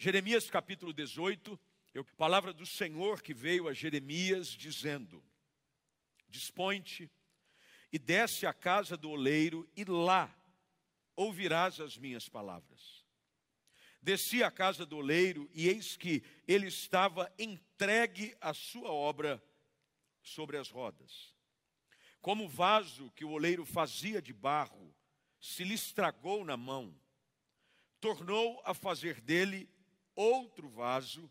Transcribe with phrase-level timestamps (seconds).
[0.00, 1.58] Jeremias capítulo 18,
[1.92, 5.20] eu, palavra do Senhor que veio a Jeremias dizendo:
[6.28, 7.10] Dispõe-te
[7.92, 10.32] e desce à casa do oleiro, e lá
[11.16, 13.04] ouvirás as minhas palavras.
[14.00, 19.42] Desci à casa do oleiro, e eis que ele estava entregue à sua obra
[20.22, 21.34] sobre as rodas.
[22.20, 24.94] Como o vaso que o oleiro fazia de barro
[25.40, 26.96] se lhe estragou na mão,
[27.98, 29.68] tornou a fazer dele
[30.18, 31.30] outro vaso,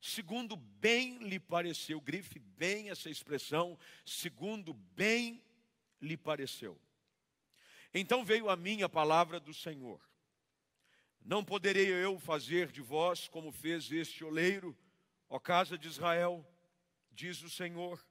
[0.00, 2.00] segundo bem lhe pareceu.
[2.00, 5.44] Grife bem essa expressão, segundo bem
[6.00, 6.80] lhe pareceu.
[7.92, 10.00] Então veio a mim a palavra do Senhor.
[11.20, 14.76] Não poderei eu fazer de vós como fez este oleiro,
[15.28, 16.44] ó casa de Israel,
[17.10, 18.02] diz o Senhor.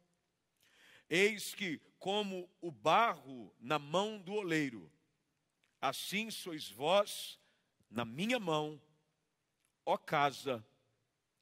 [1.09, 4.89] Eis que, como o barro na mão do oleiro,
[5.81, 7.39] assim sois vós
[7.89, 8.81] na minha mão,
[9.85, 10.65] ó casa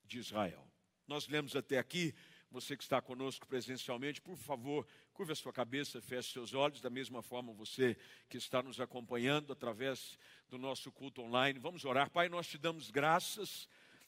[0.04, 0.66] de Israel.
[1.08, 2.14] Nós lemos até aqui,
[2.52, 6.90] você que está conosco presencialmente, por favor, curva a sua cabeça, feche seus olhos, da
[6.90, 7.96] mesma forma você
[8.28, 10.18] que está nos acompanhando através
[10.48, 11.60] do nosso culto online.
[11.60, 12.10] Vamos orar.
[12.10, 13.68] Pai, nós te damos graças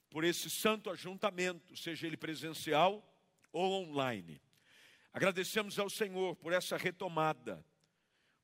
[0.09, 3.07] por esse santo ajuntamento, seja ele presencial
[3.51, 4.41] ou online.
[5.13, 7.65] Agradecemos ao Senhor por essa retomada,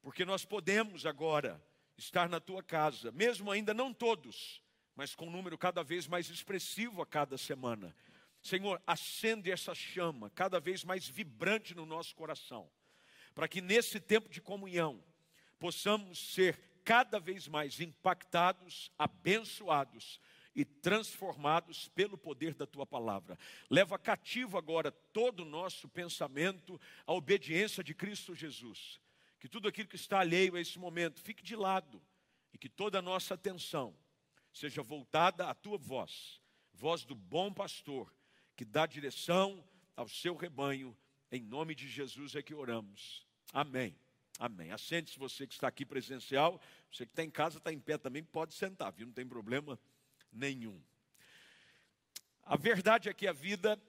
[0.02, 1.64] porque nós podemos agora
[1.98, 4.62] estar na tua casa, mesmo ainda não todos,
[4.98, 7.96] mas com um número cada vez mais expressivo a cada semana.
[8.42, 12.68] Senhor, acende essa chama cada vez mais vibrante no nosso coração,
[13.36, 15.04] para que nesse tempo de comunhão
[15.60, 20.20] possamos ser cada vez mais impactados, abençoados
[20.56, 23.38] e transformados pelo poder da tua palavra.
[23.70, 29.00] Leva cativo agora todo o nosso pensamento à obediência de Cristo Jesus.
[29.40, 32.02] Que tudo aquilo que está alheio a esse momento fique de lado
[32.52, 33.96] e que toda a nossa atenção
[34.58, 36.42] seja voltada à tua voz,
[36.74, 38.12] voz do bom pastor,
[38.56, 39.64] que dá direção
[39.96, 40.98] ao seu rebanho.
[41.32, 43.26] Em nome de Jesus é que oramos.
[43.54, 43.96] Amém.
[44.40, 44.72] Amém.
[44.72, 46.60] Assente-se você que está aqui presencial,
[46.92, 49.06] você que está em casa, está em pé também, pode sentar, viu?
[49.06, 49.80] Não tem problema
[50.32, 50.82] nenhum.
[52.44, 53.80] A verdade é que a vida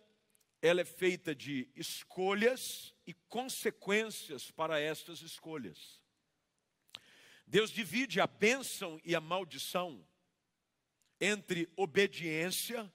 [0.61, 6.01] ela é feita de escolhas e consequências para estas escolhas.
[7.47, 10.05] Deus divide a bênção e a maldição
[11.21, 12.91] entre obediência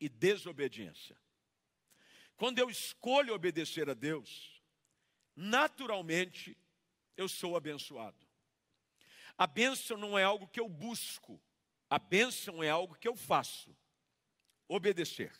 [0.00, 1.16] e desobediência.
[2.36, 4.62] Quando eu escolho obedecer a Deus,
[5.36, 6.56] naturalmente
[7.16, 8.26] eu sou abençoado.
[9.36, 11.40] A bênção não é algo que eu busco,
[11.88, 13.76] a bênção é algo que eu faço.
[14.68, 15.32] Obedecer.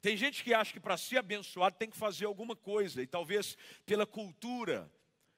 [0.00, 3.56] Tem gente que acha que para ser abençoado tem que fazer alguma coisa, e talvez
[3.84, 4.92] pela cultura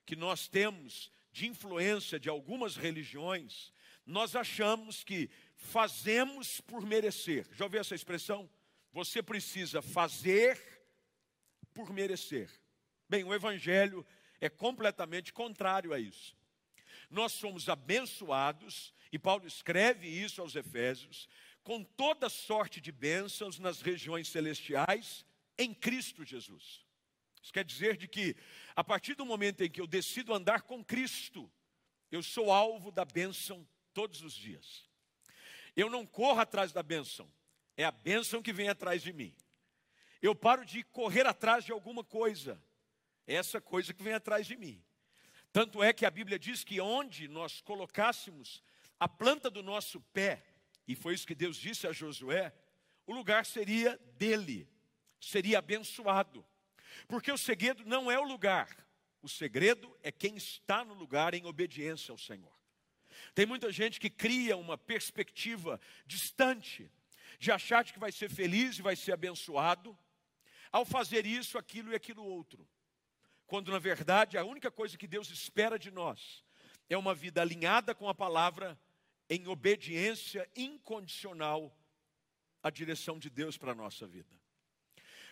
[0.05, 3.73] que nós temos de influência de algumas religiões,
[4.11, 7.47] nós achamos que fazemos por merecer.
[7.53, 8.51] Já ouviu essa expressão?
[8.93, 10.61] Você precisa fazer
[11.73, 12.51] por merecer.
[13.09, 14.05] Bem, o Evangelho
[14.41, 16.37] é completamente contrário a isso.
[17.09, 21.29] Nós somos abençoados, e Paulo escreve isso aos Efésios,
[21.63, 25.25] com toda sorte de bênçãos nas regiões celestiais
[25.57, 26.85] em Cristo Jesus.
[27.43, 28.37] Isso quer dizer de que,
[28.75, 31.51] a partir do momento em que eu decido andar com Cristo,
[32.11, 34.89] eu sou alvo da bênção todos os dias.
[35.77, 37.31] Eu não corro atrás da bênção,
[37.77, 39.35] é a bênção que vem atrás de mim.
[40.21, 42.63] Eu paro de correr atrás de alguma coisa,
[43.27, 44.83] é essa coisa que vem atrás de mim.
[45.53, 48.63] Tanto é que a Bíblia diz que onde nós colocássemos
[48.99, 50.45] a planta do nosso pé,
[50.87, 52.55] e foi isso que Deus disse a Josué,
[53.07, 54.69] o lugar seria dele,
[55.21, 56.45] seria abençoado.
[57.09, 58.69] Porque o segredo não é o lugar,
[59.23, 62.60] o segredo é quem está no lugar em obediência ao Senhor.
[63.35, 66.91] Tem muita gente que cria uma perspectiva distante
[67.39, 69.97] de achar que vai ser feliz e vai ser abençoado
[70.71, 72.67] ao fazer isso, aquilo e aquilo outro.
[73.47, 76.45] Quando na verdade a única coisa que Deus espera de nós
[76.89, 78.79] é uma vida alinhada com a palavra
[79.29, 81.75] em obediência incondicional
[82.63, 84.39] à direção de Deus para a nossa vida.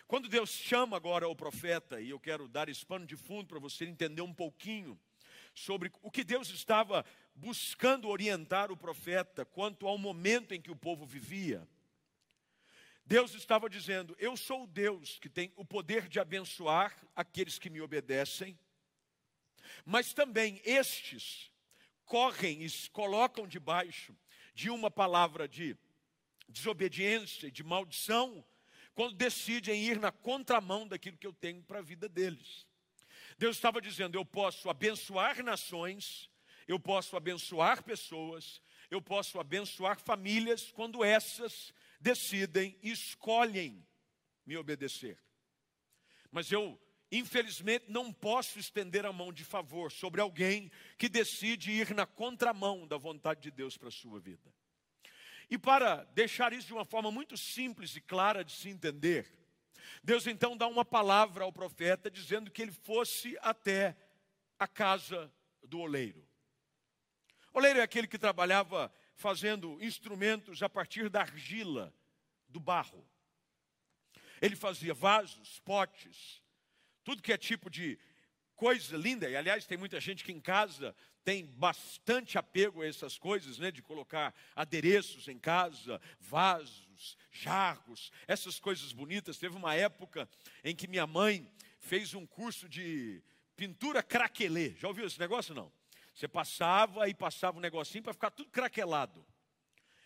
[0.07, 3.59] Quando Deus chama agora o profeta, e eu quero dar esse pano de fundo para
[3.59, 4.99] você entender um pouquinho
[5.53, 7.05] sobre o que Deus estava
[7.39, 11.67] buscando orientar o profeta quanto ao momento em que o povo vivia.
[13.05, 17.69] Deus estava dizendo: Eu sou o Deus que tem o poder de abençoar aqueles que
[17.69, 18.59] me obedecem,
[19.85, 21.49] mas também estes
[22.05, 24.15] correm e se colocam debaixo
[24.53, 25.77] de uma palavra de
[26.49, 28.45] desobediência, de maldição,
[28.93, 32.67] quando decidem ir na contramão daquilo que eu tenho para a vida deles.
[33.37, 36.28] Deus estava dizendo: eu posso abençoar nações,
[36.69, 38.61] eu posso abençoar pessoas,
[38.91, 43.83] eu posso abençoar famílias quando essas decidem e escolhem
[44.45, 45.17] me obedecer.
[46.31, 46.79] Mas eu,
[47.11, 52.87] infelizmente, não posso estender a mão de favor sobre alguém que decide ir na contramão
[52.87, 54.53] da vontade de Deus para a sua vida.
[55.49, 59.27] E para deixar isso de uma forma muito simples e clara de se entender,
[60.03, 63.97] Deus então dá uma palavra ao profeta dizendo que ele fosse até
[64.59, 65.33] a casa
[65.63, 66.28] do oleiro.
[67.59, 71.93] Oleiro é aquele que trabalhava fazendo instrumentos a partir da argila,
[72.47, 73.05] do barro.
[74.41, 76.41] Ele fazia vasos, potes,
[77.03, 77.99] tudo que é tipo de
[78.55, 79.29] coisa linda.
[79.29, 80.95] E aliás, tem muita gente que em casa
[81.25, 88.57] tem bastante apego a essas coisas, né, de colocar adereços em casa, vasos, jarros, essas
[88.57, 89.37] coisas bonitas.
[89.37, 90.29] Teve uma época
[90.63, 93.21] em que minha mãe fez um curso de
[93.57, 94.75] pintura craquelê.
[94.77, 95.69] Já ouviu esse negócio não?
[96.19, 99.25] Você passava e passava um negocinho para ficar tudo craquelado.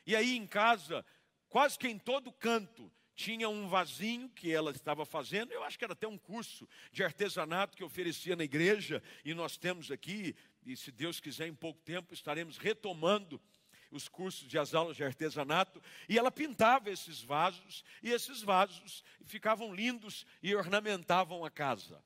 [0.05, 1.03] E aí em casa,
[1.49, 5.83] quase que em todo canto, tinha um vasinho que ela estava fazendo, eu acho que
[5.83, 10.77] era até um curso de artesanato que oferecia na igreja, e nós temos aqui, e
[10.77, 13.41] se Deus quiser, em pouco tempo estaremos retomando
[13.89, 19.03] os cursos de as aulas de artesanato, e ela pintava esses vasos, e esses vasos
[19.25, 22.03] ficavam lindos e ornamentavam a casa.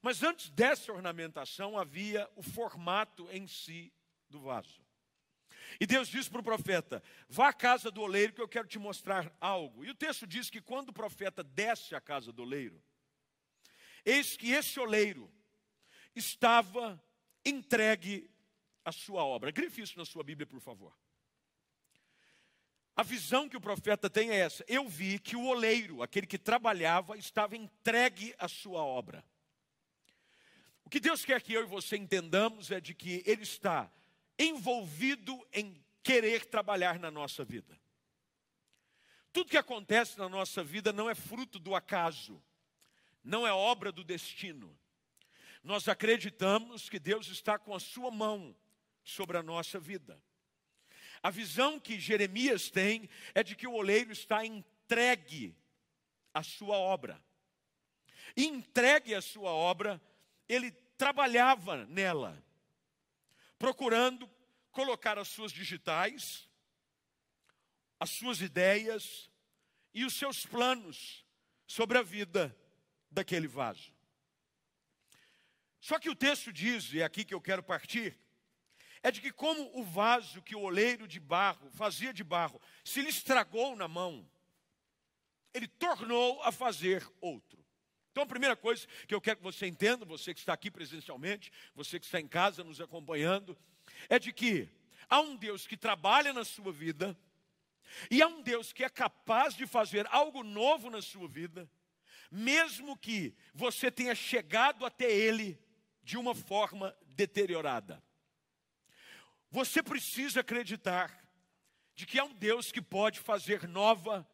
[0.00, 3.92] Mas antes dessa ornamentação havia o formato em si
[4.28, 4.82] do vaso.
[5.80, 8.78] E Deus disse para o profeta: Vá à casa do oleiro que eu quero te
[8.78, 9.84] mostrar algo.
[9.84, 12.82] E o texto diz que quando o profeta desce à casa do oleiro,
[14.04, 15.30] eis que esse oleiro
[16.14, 17.02] estava
[17.44, 18.30] entregue
[18.84, 19.50] à sua obra.
[19.50, 20.96] Grife isso na sua Bíblia, por favor.
[22.94, 26.38] A visão que o profeta tem é essa: eu vi que o oleiro, aquele que
[26.38, 29.24] trabalhava, estava entregue à sua obra.
[30.92, 33.90] Que Deus quer que eu e você entendamos é de que Ele está
[34.38, 37.80] envolvido em querer trabalhar na nossa vida.
[39.32, 42.44] Tudo que acontece na nossa vida não é fruto do acaso,
[43.24, 44.78] não é obra do destino.
[45.64, 48.54] Nós acreditamos que Deus está com a sua mão
[49.02, 50.22] sobre a nossa vida.
[51.22, 55.56] A visão que Jeremias tem é de que o oleiro está entregue
[56.34, 57.18] à sua obra.
[58.36, 59.98] Entregue à sua obra,
[60.46, 62.40] ele trabalhava nela
[63.58, 64.30] procurando
[64.70, 66.48] colocar as suas digitais,
[67.98, 69.28] as suas ideias
[69.92, 71.26] e os seus planos
[71.66, 72.56] sobre a vida
[73.10, 73.92] daquele vaso.
[75.80, 78.16] Só que o texto diz, e é aqui que eu quero partir,
[79.02, 83.02] é de que como o vaso que o oleiro de barro fazia de barro se
[83.02, 84.24] lhe estragou na mão,
[85.52, 87.61] ele tornou a fazer outro.
[88.12, 91.50] Então, a primeira coisa que eu quero que você entenda, você que está aqui presencialmente,
[91.74, 93.56] você que está em casa nos acompanhando,
[94.06, 94.68] é de que
[95.08, 97.18] há um Deus que trabalha na sua vida,
[98.10, 101.68] e há um Deus que é capaz de fazer algo novo na sua vida,
[102.30, 105.58] mesmo que você tenha chegado até Ele
[106.02, 108.02] de uma forma deteriorada.
[109.50, 111.18] Você precisa acreditar
[111.94, 114.28] de que há um Deus que pode fazer nova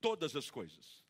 [0.00, 1.01] todas as coisas.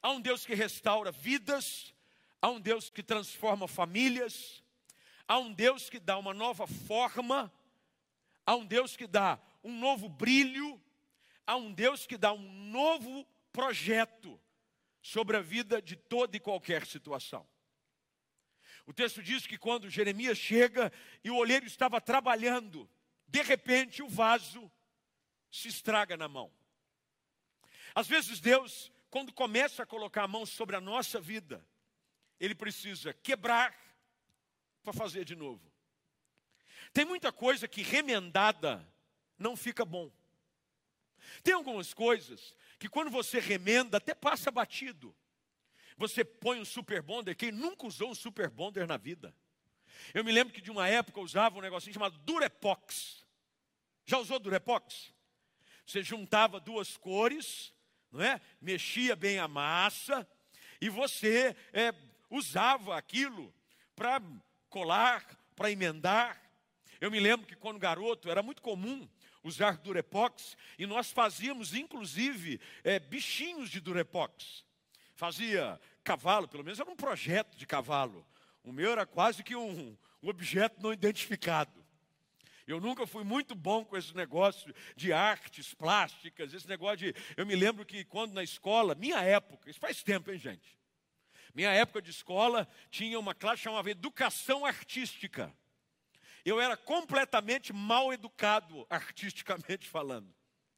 [0.00, 1.94] Há um Deus que restaura vidas,
[2.40, 4.62] há um Deus que transforma famílias,
[5.26, 7.52] há um Deus que dá uma nova forma,
[8.46, 10.80] há um Deus que dá um novo brilho,
[11.46, 14.40] há um Deus que dá um novo projeto
[15.02, 17.46] sobre a vida de toda e qualquer situação.
[18.86, 22.88] O texto diz que quando Jeremias chega e o olheiro estava trabalhando,
[23.26, 24.70] de repente o vaso
[25.50, 26.50] se estraga na mão.
[27.94, 31.64] Às vezes Deus quando começa a colocar a mão sobre a nossa vida,
[32.38, 33.74] ele precisa quebrar
[34.82, 35.72] para fazer de novo.
[36.92, 38.86] Tem muita coisa que remendada
[39.38, 40.10] não fica bom.
[41.42, 45.14] Tem algumas coisas que quando você remenda até passa batido.
[45.96, 49.34] Você põe um super bonder, quem nunca usou um super bonder na vida?
[50.14, 53.26] Eu me lembro que de uma época eu usava um negocinho chamado Durepox.
[54.06, 55.12] Já usou Durepox?
[55.84, 57.74] Você juntava duas cores,
[58.10, 58.40] não é?
[58.60, 60.26] Mexia bem a massa
[60.80, 61.94] e você é,
[62.30, 63.52] usava aquilo
[63.94, 64.22] para
[64.68, 65.24] colar,
[65.54, 66.40] para emendar.
[67.00, 69.08] Eu me lembro que quando garoto era muito comum
[69.42, 74.64] usar durepox e nós fazíamos inclusive é, bichinhos de durepox.
[75.14, 78.26] Fazia cavalo, pelo menos era um projeto de cavalo.
[78.62, 81.77] O meu era quase que um, um objeto não identificado.
[82.68, 87.14] Eu nunca fui muito bom com esse negócio de artes plásticas, esse negócio de.
[87.34, 90.78] Eu me lembro que quando na escola, minha época, isso faz tempo, hein, gente?
[91.54, 95.50] Minha época de escola tinha uma classe chamada Educação Artística.
[96.44, 100.30] eu era completamente mal educado, artisticamente falando.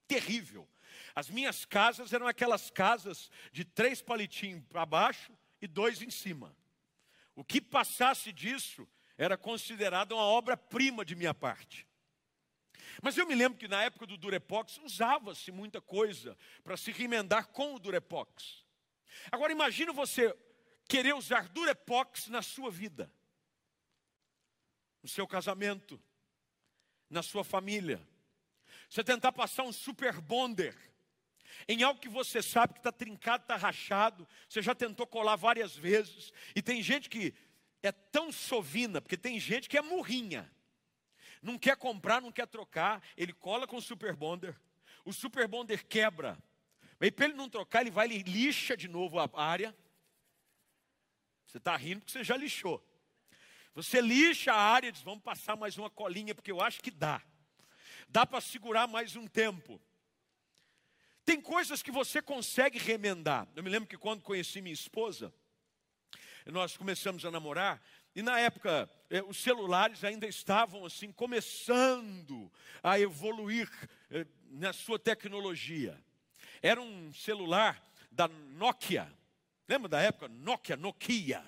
[0.06, 0.68] Terrível.
[1.12, 6.56] As minhas casas eram aquelas casas de três palitinhos para baixo e dois em cima.
[7.35, 8.88] O que passasse disso
[9.21, 11.87] era considerado uma obra-prima de minha parte.
[13.03, 17.49] Mas eu me lembro que na época do Durepox usava-se muita coisa para se remendar
[17.49, 18.65] com o Durepox.
[19.31, 20.35] Agora imagine você
[20.89, 23.12] querer usar Durepox na sua vida,
[25.03, 26.03] no seu casamento,
[27.11, 28.00] na sua família.
[28.89, 30.75] Você tentar passar um super bonder
[31.69, 35.77] em algo que você sabe que está trincado, está rachado, você já tentou colar várias
[35.77, 37.35] vezes, e tem gente que
[37.83, 40.51] é tão sovina, porque tem gente que é murrinha,
[41.43, 44.59] não quer comprar, não quer trocar, ele cola com o super bonder,
[45.05, 46.39] o super bonder quebra,
[47.01, 49.75] aí para ele não trocar, ele vai e lixa de novo a área.
[51.47, 52.85] Você está rindo porque você já lixou.
[53.75, 56.91] Você lixa a área e diz: vamos passar mais uma colinha, porque eu acho que
[56.91, 57.23] dá.
[58.09, 59.81] Dá para segurar mais um tempo.
[61.25, 63.49] Tem coisas que você consegue remendar.
[63.55, 65.33] Eu me lembro que quando conheci minha esposa,
[66.47, 67.82] nós começamos a namorar,
[68.14, 72.50] e na época eh, os celulares ainda estavam assim começando
[72.82, 73.70] a evoluir
[74.11, 75.99] eh, na sua tecnologia.
[76.61, 79.11] Era um celular da Nokia.
[79.68, 80.28] Lembra da época?
[80.28, 81.44] Nokia, Nokia.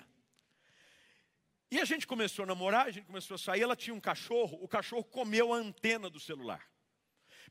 [1.69, 4.57] E a gente começou a namorar, a gente começou a sair, ela tinha um cachorro,
[4.61, 6.63] o cachorro comeu a antena do celular.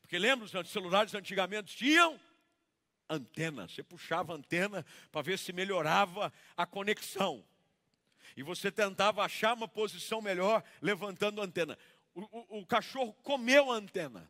[0.01, 2.19] Porque lembra, os celulares antigamente tinham
[3.09, 3.67] antena.
[3.67, 7.43] Você puxava a antena para ver se melhorava a conexão.
[8.35, 11.77] E você tentava achar uma posição melhor levantando a antena.
[12.15, 14.29] O, o, o cachorro comeu a antena.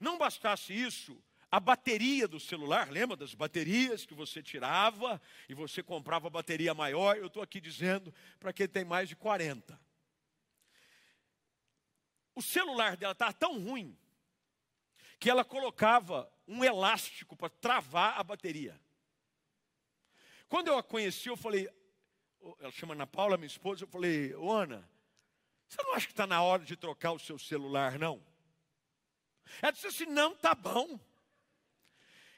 [0.00, 5.82] Não bastasse isso, a bateria do celular, lembra das baterias que você tirava e você
[5.82, 7.16] comprava bateria maior?
[7.16, 9.80] Eu estou aqui dizendo para quem tem mais de 40.
[12.34, 13.96] O celular dela estava tão ruim
[15.18, 18.80] que ela colocava um elástico para travar a bateria.
[20.48, 21.68] Quando eu a conheci, eu falei,
[22.58, 24.88] ela chama Ana Paula, minha esposa, eu falei, ô Ana,
[25.68, 28.24] você não acha que está na hora de trocar o seu celular, não?
[29.60, 30.98] Ela disse assim, não, tá bom.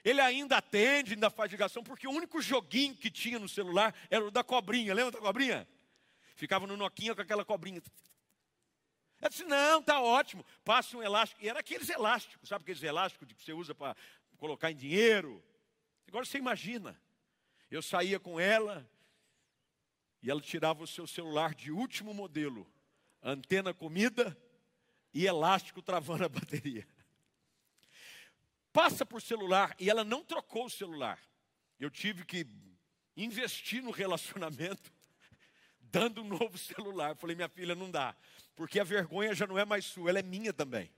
[0.04, 4.26] Ele ainda atende, ainda faz ligação, porque o único joguinho que tinha no celular era
[4.26, 5.68] o da cobrinha, lembra da cobrinha?
[6.34, 7.82] Ficava no Noquinha com aquela cobrinha.
[9.20, 11.42] Ela disse: não, está ótimo, passa um elástico.
[11.44, 13.94] E era aqueles elásticos, sabe aqueles elásticos que você usa para
[14.38, 15.42] colocar em dinheiro?
[16.08, 17.00] Agora você imagina.
[17.70, 18.88] Eu saía com ela
[20.22, 22.66] e ela tirava o seu celular de último modelo,
[23.22, 24.36] antena comida
[25.14, 26.86] e elástico travando a bateria.
[28.72, 31.20] Passa por celular e ela não trocou o celular.
[31.78, 32.46] Eu tive que
[33.16, 34.92] investir no relacionamento,
[35.80, 37.10] dando um novo celular.
[37.10, 38.16] Eu falei, minha filha, não dá
[38.60, 40.92] porque a vergonha já não é mais sua, ela é minha também.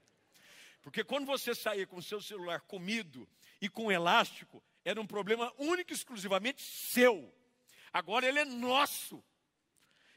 [0.81, 3.25] Porque quando você saía com o seu celular comido
[3.61, 7.33] e com elástico, era um problema único e exclusivamente seu.
[7.93, 9.23] Agora ele é nosso.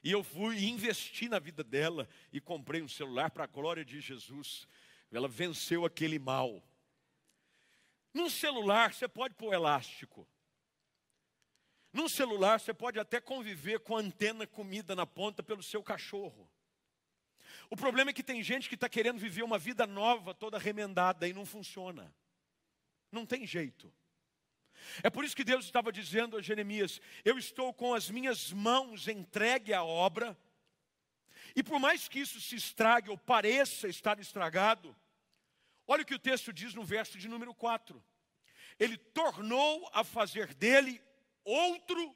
[0.03, 4.01] E eu fui investir na vida dela e comprei um celular para a glória de
[4.01, 4.67] Jesus.
[5.13, 6.61] Ela venceu aquele mal.
[8.13, 10.27] Num celular você pode pôr elástico.
[11.93, 16.51] Num celular você pode até conviver com a antena comida na ponta pelo seu cachorro.
[17.71, 21.27] O problema é que tem gente que está querendo viver uma vida nova, toda remendada,
[21.27, 22.15] e não funciona.
[23.11, 23.93] Não tem jeito.
[25.03, 29.09] É por isso que Deus estava dizendo a Jeremias: Eu estou com as minhas mãos
[29.09, 30.39] entregue à obra,
[31.55, 34.95] e por mais que isso se estrague ou pareça estar estragado,
[35.87, 38.03] olha o que o texto diz no verso de número 4:
[38.79, 41.03] Ele tornou a fazer dele
[41.45, 42.15] outro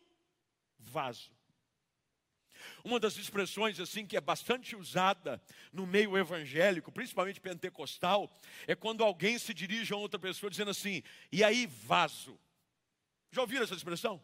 [0.79, 1.40] vaso.
[2.85, 5.41] Uma das expressões assim que é bastante usada
[5.73, 8.33] no meio evangélico, principalmente pentecostal,
[8.67, 12.39] é quando alguém se dirige a outra pessoa dizendo assim: "E aí, vaso?".
[13.31, 14.23] Já ouviram essa expressão?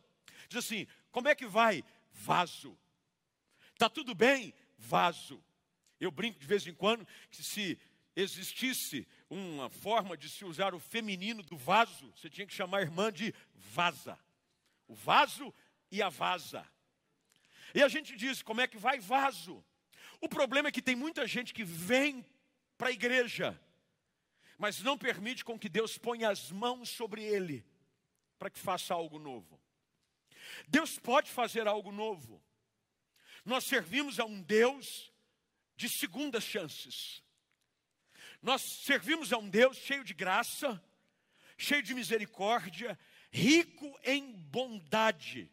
[0.49, 1.85] Diz assim: "Como é que vai?
[2.12, 2.78] Vaso".
[3.78, 4.55] Tá tudo bem?
[4.78, 5.43] Vaso.
[6.00, 7.78] Eu brinco de vez em quando que se
[8.14, 12.83] existisse uma forma de se usar o feminino do vaso, você tinha que chamar a
[12.83, 14.19] irmã de vaza.
[14.88, 15.52] O vaso
[15.90, 16.66] e a vaza.
[17.75, 19.64] E a gente diz: como é que vai vaso?
[20.20, 22.25] O problema é que tem muita gente que vem
[22.78, 23.58] para a igreja,
[24.58, 27.64] mas não permite com que Deus ponha as mãos sobre ele
[28.38, 29.61] para que faça algo novo.
[30.68, 32.42] Deus pode fazer algo novo.
[33.44, 35.12] Nós servimos a um Deus
[35.76, 37.23] de segundas chances.
[38.42, 40.82] Nós servimos a um Deus cheio de graça,
[41.56, 42.99] cheio de misericórdia,
[43.30, 45.50] rico em bondade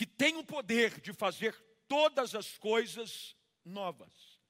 [0.00, 1.54] que tem o poder de fazer
[1.86, 4.40] todas as coisas novas.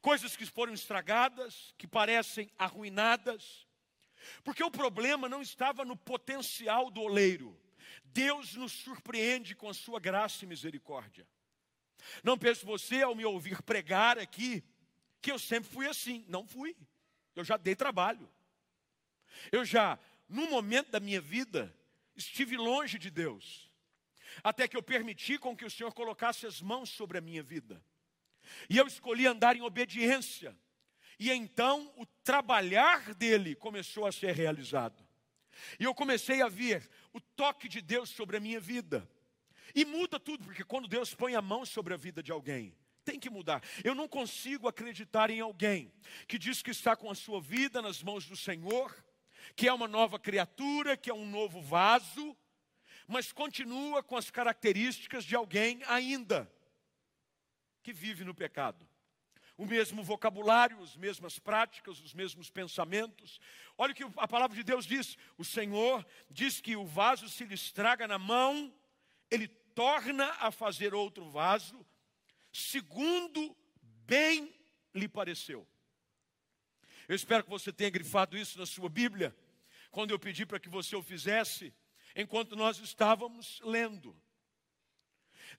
[0.00, 3.66] coisas que foram estragadas, que parecem arruinadas,
[4.44, 7.60] porque o problema não estava no potencial do oleiro.
[8.04, 11.26] Deus nos surpreende com a sua graça e misericórdia.
[12.22, 14.62] Não pense você ao me ouvir pregar aqui
[15.20, 16.24] que eu sempre fui assim.
[16.28, 16.76] Não fui.
[17.34, 18.30] Eu já dei trabalho.
[19.50, 21.76] Eu já, num momento da minha vida,
[22.14, 23.73] estive longe de Deus.
[24.42, 27.82] Até que eu permiti com que o Senhor colocasse as mãos sobre a minha vida.
[28.68, 30.56] E eu escolhi andar em obediência.
[31.18, 35.02] E então o trabalhar dele começou a ser realizado.
[35.78, 39.08] E eu comecei a ver o toque de Deus sobre a minha vida.
[39.74, 43.18] E muda tudo, porque quando Deus põe a mão sobre a vida de alguém, tem
[43.18, 43.62] que mudar.
[43.82, 45.92] Eu não consigo acreditar em alguém
[46.26, 48.94] que diz que está com a sua vida nas mãos do Senhor,
[49.54, 52.36] que é uma nova criatura, que é um novo vaso,
[53.06, 56.50] mas continua com as características de alguém ainda
[57.82, 58.86] que vive no pecado.
[59.56, 63.38] O mesmo vocabulário, as mesmas práticas, os mesmos pensamentos.
[63.78, 67.44] Olha o que a palavra de Deus diz: o Senhor diz que o vaso se
[67.44, 68.74] lhe estraga na mão,
[69.30, 71.86] ele torna a fazer outro vaso,
[72.52, 73.56] segundo
[74.06, 74.52] bem
[74.92, 75.66] lhe pareceu.
[77.06, 79.36] Eu espero que você tenha grifado isso na sua Bíblia,
[79.90, 81.72] quando eu pedi para que você o fizesse,
[82.14, 84.16] enquanto nós estávamos lendo.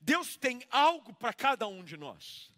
[0.02, 2.54] Deus tem algo para cada um de nós.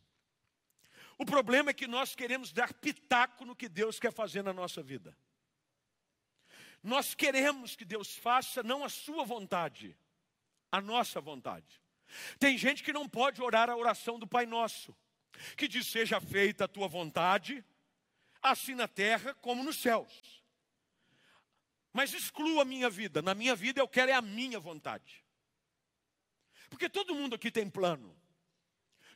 [1.18, 4.84] O problema é que nós queremos dar pitaco no que Deus quer fazer na nossa
[4.84, 5.18] vida.
[6.84, 9.98] Nós queremos que Deus faça não a sua vontade,
[10.72, 11.82] a nossa vontade.
[12.40, 14.96] Tem gente que não pode orar a oração do Pai Nosso,
[15.58, 17.66] que diz: Seja feita a tua vontade,
[18.42, 20.44] assim na terra como nos céus.
[21.98, 23.24] Mas exclua a minha vida.
[23.24, 25.26] Na minha vida eu quero é a minha vontade.
[26.70, 28.16] Porque todo mundo aqui tem plano.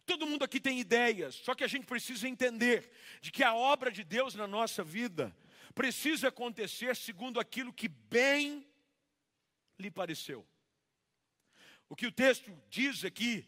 [0.04, 3.92] Todo mundo aqui tem ideias, só que a gente precisa entender de que a obra
[3.92, 5.32] de Deus na nossa vida
[5.76, 8.68] precisa acontecer segundo aquilo que bem
[9.78, 10.44] lhe pareceu.
[11.88, 13.48] O que o texto diz aqui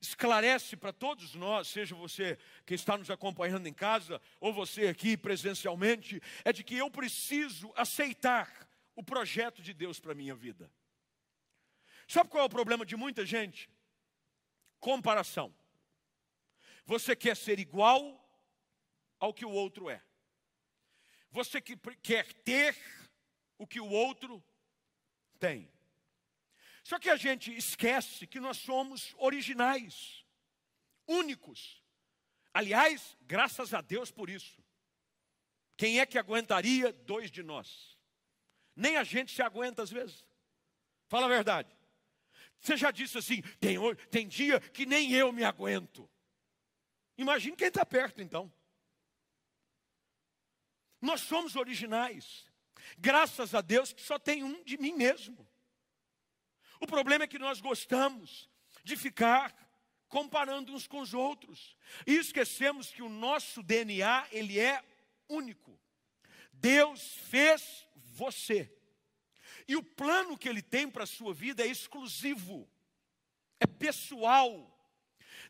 [0.00, 5.16] esclarece para todos nós, seja você que está nos acompanhando em casa ou você aqui
[5.16, 10.70] presencialmente, é de que eu preciso aceitar o projeto de Deus para a minha vida.
[12.06, 13.70] Sabe qual é o problema de muita gente?
[14.80, 15.54] Comparação.
[16.84, 18.24] Você quer ser igual
[19.18, 20.02] ao que o outro é.
[21.30, 22.76] Você que quer ter
[23.58, 24.42] o que o outro
[25.38, 25.70] tem.
[26.88, 30.24] Só que a gente esquece que nós somos originais,
[31.06, 31.84] únicos.
[32.54, 34.64] Aliás, graças a Deus por isso.
[35.76, 37.94] Quem é que aguentaria dois de nós?
[38.74, 40.24] Nem a gente se aguenta às vezes.
[41.08, 41.76] Fala a verdade.
[42.58, 43.76] Você já disse assim: tem,
[44.10, 46.08] tem dia que nem eu me aguento.
[47.18, 48.50] Imagine quem está perto então.
[51.02, 52.50] Nós somos originais.
[52.96, 55.47] Graças a Deus que só tem um de mim mesmo.
[56.80, 58.48] O problema é que nós gostamos
[58.84, 59.54] de ficar
[60.08, 61.76] comparando uns com os outros.
[62.06, 64.82] E esquecemos que o nosso DNA, ele é
[65.28, 65.78] único.
[66.52, 68.72] Deus fez você.
[69.66, 72.68] E o plano que ele tem para a sua vida é exclusivo,
[73.60, 74.74] é pessoal.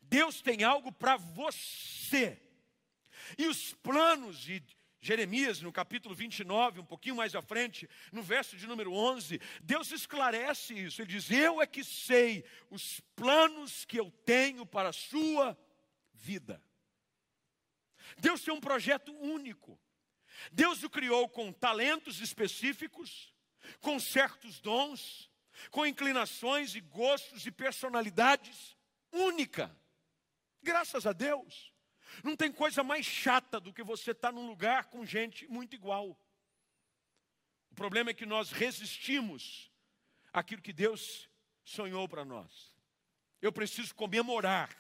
[0.03, 2.43] Deus tem algo para você.
[3.37, 4.63] E os planos de
[5.09, 9.91] Jeremias, no capítulo 29, um pouquinho mais à frente, no verso de número 11, Deus
[9.91, 11.01] esclarece isso.
[11.01, 15.59] Ele diz: Eu é que sei os planos que eu tenho para a sua
[16.13, 16.63] vida.
[18.19, 19.81] Deus tem um projeto único.
[20.53, 23.35] Deus o criou com talentos específicos,
[23.81, 25.31] com certos dons,
[25.71, 28.77] com inclinações e gostos e personalidades
[29.11, 29.75] única.
[30.63, 31.78] Graças a Deus.
[32.23, 35.75] Não tem coisa mais chata do que você estar tá num lugar com gente muito
[35.75, 36.19] igual.
[37.71, 39.71] O problema é que nós resistimos
[40.33, 41.29] àquilo que Deus
[41.65, 42.75] sonhou para nós.
[43.41, 44.77] Eu preciso comemorar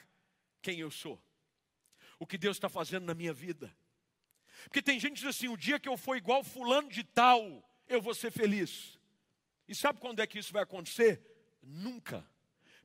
[0.60, 1.22] quem eu sou,
[2.18, 3.74] o que Deus está fazendo na minha vida.
[4.64, 7.64] Porque tem gente que diz assim: o dia que eu for igual Fulano de Tal,
[7.86, 8.98] eu vou ser feliz.
[9.68, 11.22] E sabe quando é que isso vai acontecer?
[11.62, 12.28] Nunca.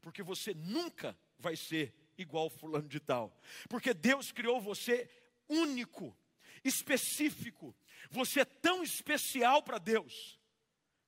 [0.01, 3.35] Porque você nunca vai ser igual fulano de tal.
[3.69, 5.09] Porque Deus criou você
[5.47, 6.15] único,
[6.63, 7.75] específico.
[8.09, 10.39] Você é tão especial para Deus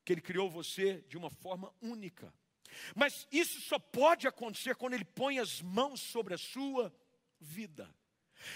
[0.04, 2.34] que ele criou você de uma forma única.
[2.96, 6.94] Mas isso só pode acontecer quando ele põe as mãos sobre a sua
[7.40, 7.94] vida.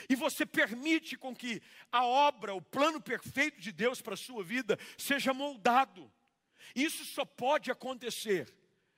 [0.07, 4.43] E você permite com que a obra, o plano perfeito de Deus para a sua
[4.43, 6.12] vida seja moldado.
[6.75, 8.53] Isso só pode acontecer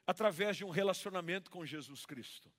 [0.06, 2.52] através de um relacionamento com Jesus Cristo.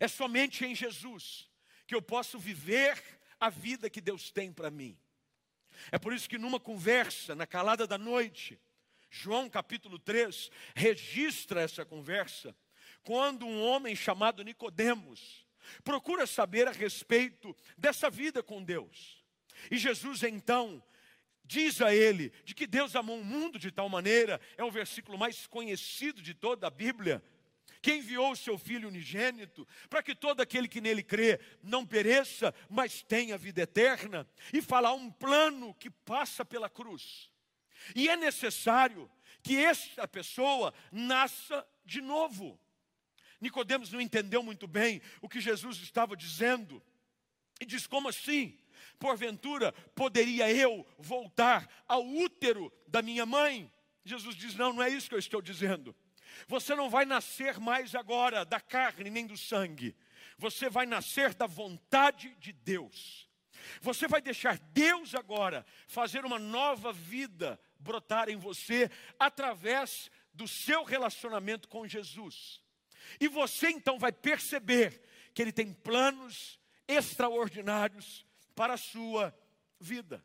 [0.00, 1.48] É somente em Jesus
[1.86, 3.02] que eu posso viver
[3.40, 4.98] a vida que Deus tem para mim.
[5.90, 8.58] É por isso que numa conversa, na calada da noite,
[9.10, 12.54] João capítulo 3 registra essa conversa,
[13.02, 15.46] quando um homem chamado Nicodemos
[15.82, 19.24] procura saber a respeito dessa vida com Deus.
[19.70, 20.82] E Jesus então
[21.44, 25.16] diz a ele de que Deus amou o mundo de tal maneira, é o versículo
[25.16, 27.22] mais conhecido de toda a Bíblia,
[27.80, 32.54] que enviou o seu Filho unigênito, para que todo aquele que nele crê não pereça,
[32.68, 37.30] mas tenha vida eterna, e falar um plano que passa pela cruz.
[37.94, 39.10] E é necessário
[39.42, 42.60] que esta pessoa nasça de novo.
[43.40, 46.82] Nicodemos não entendeu muito bem o que Jesus estava dizendo.
[47.60, 48.58] E diz: como assim?
[48.98, 53.72] Porventura poderia eu voltar ao útero da minha mãe?
[54.04, 55.94] Jesus diz: Não, não é isso que eu estou dizendo.
[56.46, 59.96] Você não vai nascer mais agora da carne nem do sangue.
[60.38, 63.28] Você vai nascer da vontade de Deus.
[63.80, 70.84] Você vai deixar Deus agora fazer uma nova vida brotar em você através do seu
[70.84, 72.62] relacionamento com Jesus.
[73.20, 75.02] E você então vai perceber
[75.34, 79.34] que Ele tem planos extraordinários para a sua
[79.80, 80.24] vida.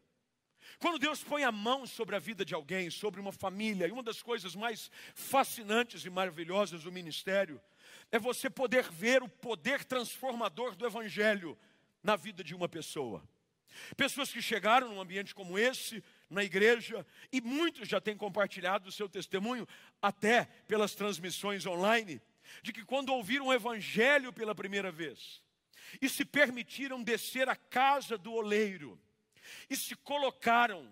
[0.79, 4.03] Quando Deus põe a mão sobre a vida de alguém, sobre uma família, e uma
[4.03, 7.61] das coisas mais fascinantes e maravilhosas do ministério
[8.11, 11.57] é você poder ver o poder transformador do Evangelho
[12.01, 13.23] na vida de uma pessoa.
[13.97, 18.91] Pessoas que chegaram num ambiente como esse, na igreja, e muitos já têm compartilhado o
[18.91, 19.67] seu testemunho,
[20.01, 22.21] até pelas transmissões online,
[22.61, 25.41] de que quando ouviram o Evangelho pela primeira vez,
[26.01, 28.99] e se permitiram descer à casa do oleiro,
[29.69, 30.89] e se colocaram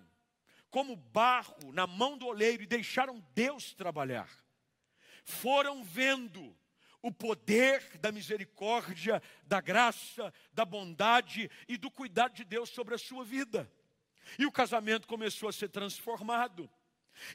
[0.70, 4.30] como barro na mão do oleiro e deixaram Deus trabalhar.
[5.24, 6.56] Foram vendo
[7.02, 12.98] o poder da misericórdia, da graça, da bondade e do cuidado de Deus sobre a
[12.98, 13.72] sua vida.
[14.38, 16.70] E o casamento começou a ser transformado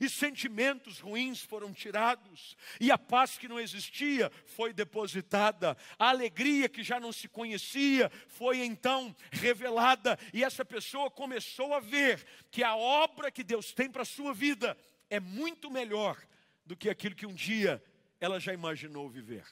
[0.01, 6.69] e sentimentos ruins foram tirados, e a paz que não existia foi depositada, a alegria
[6.69, 12.63] que já não se conhecia foi então revelada, e essa pessoa começou a ver que
[12.63, 14.77] a obra que Deus tem para a sua vida
[15.09, 16.21] é muito melhor
[16.65, 17.83] do que aquilo que um dia
[18.21, 19.45] ela já imaginou viver.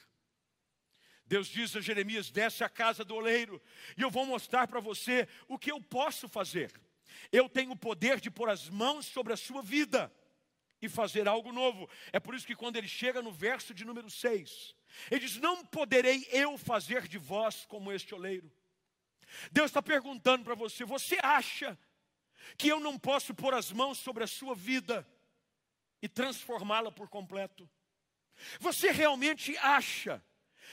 [1.27, 3.61] Deus diz a Jeremias: desce a casa do oleiro,
[3.97, 6.71] e eu vou mostrar para você o que eu posso fazer.
[7.31, 10.11] Eu tenho o poder de pôr as mãos sobre a sua vida
[10.81, 11.89] e fazer algo novo.
[12.11, 14.75] É por isso que quando ele chega no verso de número 6,
[15.09, 18.51] ele diz: Não poderei eu fazer de vós como este oleiro.
[19.51, 21.77] Deus está perguntando para você: você acha
[22.57, 25.07] que eu não posso pôr as mãos sobre a sua vida
[26.01, 27.69] e transformá-la por completo?
[28.59, 30.23] Você realmente acha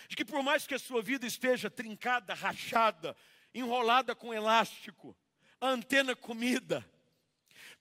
[0.08, 3.16] que por mais que a sua vida esteja trincada, rachada,
[3.54, 5.16] enrolada com elástico,
[5.62, 6.84] a antena comida,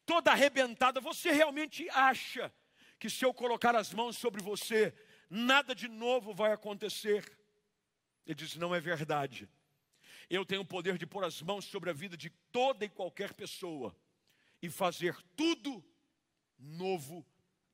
[0.06, 2.54] toda arrebentada, você realmente acha
[3.00, 4.94] que se eu colocar as mãos sobre você,
[5.28, 7.26] nada de novo vai acontecer?
[8.24, 9.50] Ele diz: não é verdade.
[10.30, 13.34] Eu tenho o poder de pôr as mãos sobre a vida de toda e qualquer
[13.34, 13.96] pessoa
[14.62, 15.84] e fazer tudo
[16.60, 17.26] novo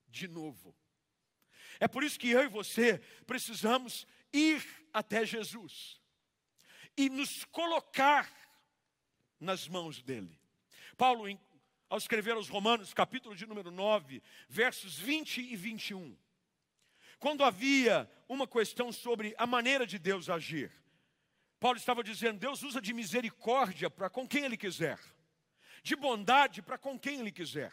[0.08, 0.74] de novo.
[1.78, 6.00] É por isso que eu e você precisamos ir até Jesus
[6.96, 8.47] e nos colocar
[9.40, 10.38] nas mãos dele.
[10.96, 11.26] Paulo,
[11.88, 16.16] ao escrever aos Romanos, capítulo de número 9, versos 20 e 21,
[17.18, 20.72] quando havia uma questão sobre a maneira de Deus agir,
[21.58, 24.98] Paulo estava dizendo: Deus usa de misericórdia para com quem Ele quiser,
[25.82, 27.72] de bondade para com quem Ele quiser.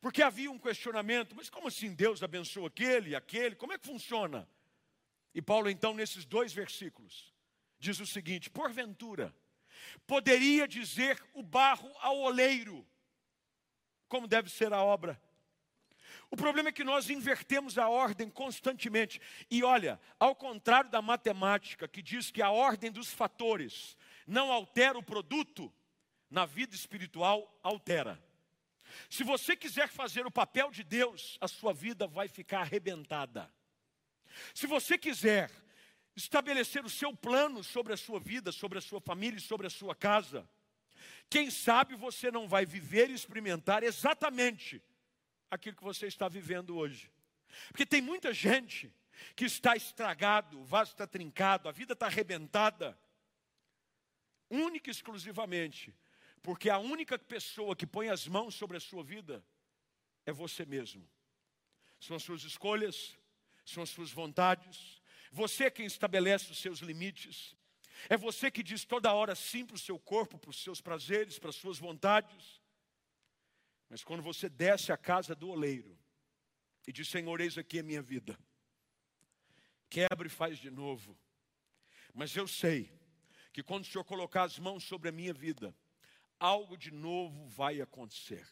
[0.00, 3.56] Porque havia um questionamento, mas como assim Deus abençoa aquele e aquele?
[3.56, 4.48] Como é que funciona?
[5.34, 7.34] E Paulo, então, nesses dois versículos,
[7.78, 9.34] diz o seguinte: porventura,
[10.06, 12.86] poderia dizer o barro ao oleiro,
[14.08, 15.20] como deve ser a obra.
[16.30, 19.20] O problema é que nós invertemos a ordem constantemente.
[19.50, 24.96] E olha, ao contrário da matemática, que diz que a ordem dos fatores não altera
[24.96, 25.72] o produto,
[26.30, 28.22] na vida espiritual altera.
[29.08, 33.52] Se você quiser fazer o papel de Deus, a sua vida vai ficar arrebentada.
[34.54, 35.50] Se você quiser
[36.16, 39.70] estabelecer o seu plano sobre a sua vida, sobre a sua família e sobre a
[39.70, 40.48] sua casa,
[41.28, 44.82] quem sabe você não vai viver e experimentar exatamente
[45.50, 47.10] aquilo que você está vivendo hoje.
[47.68, 48.92] Porque tem muita gente
[49.36, 52.98] que está estragado, o vaso está trincado, a vida está arrebentada,
[54.48, 55.94] única e exclusivamente,
[56.42, 59.44] porque a única pessoa que põe as mãos sobre a sua vida
[60.26, 61.08] é você mesmo.
[62.00, 63.16] São as suas escolhas,
[63.64, 64.99] são as suas vontades,
[65.30, 67.54] você quem estabelece os seus limites.
[68.08, 71.38] É você que diz toda hora sim para o seu corpo, para os seus prazeres,
[71.38, 72.60] para as suas vontades.
[73.88, 75.98] Mas quando você desce à casa do oleiro
[76.86, 78.38] e diz: Senhor, eis aqui a minha vida,
[79.88, 81.18] quebra e faz de novo.
[82.14, 82.90] Mas eu sei
[83.52, 85.74] que quando o Senhor colocar as mãos sobre a minha vida,
[86.38, 88.46] algo de novo vai acontecer.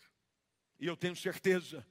[0.79, 1.87] E eu tenho certeza